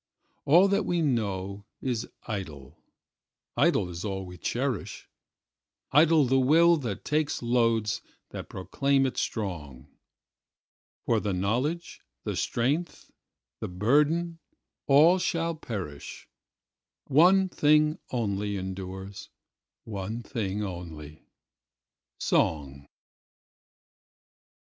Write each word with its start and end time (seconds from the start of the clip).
All 0.45 0.67
that 0.69 0.83
we 0.83 1.03
know 1.03 1.67
is 1.79 2.09
idle; 2.25 2.75
idle 3.55 3.87
is 3.87 4.03
all 4.03 4.25
we 4.25 4.35
cherish; 4.35 5.07
Idle 5.91 6.25
the 6.25 6.39
will 6.39 6.77
that 6.77 7.05
takes 7.05 7.43
loads 7.43 8.01
that 8.31 8.49
proclaim 8.49 9.05
it 9.05 9.15
strong. 9.17 9.95
For 11.05 11.19
the 11.19 11.33
knowledge, 11.33 12.01
the 12.23 12.35
strength, 12.35 13.11
the 13.59 13.67
burden—all 13.67 15.19
shall 15.19 15.53
perish:One 15.53 17.47
thing 17.47 17.99
only 18.09 18.57
endures, 18.57 19.29
one 19.83 20.23
thing 20.23 20.63
only—song. 20.63 22.87